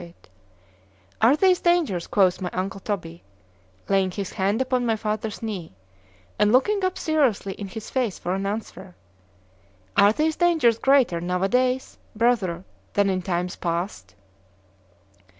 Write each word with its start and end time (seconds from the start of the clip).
——Are 1.21 1.35
these 1.35 1.59
dangers, 1.61 2.07
quoth 2.07 2.41
my 2.41 2.49
uncle 2.53 2.79
Toby, 2.79 3.21
laying 3.87 4.09
his 4.09 4.31
hand 4.33 4.59
upon 4.59 4.83
my 4.83 4.95
father's 4.95 5.43
knee, 5.43 5.73
and 6.39 6.51
looking 6.51 6.83
up 6.83 6.97
seriously 6.97 7.53
in 7.53 7.67
his 7.67 7.91
face 7.91 8.17
for 8.17 8.33
an 8.33 8.47
answer,——are 8.47 8.93
these 10.13 10.35
dangers 10.37 10.79
greater 10.79 11.21
now 11.21 11.43
o'days, 11.43 11.99
brother, 12.15 12.63
than 12.93 13.11
in 13.11 13.21
times 13.21 13.55
past? 13.55 14.15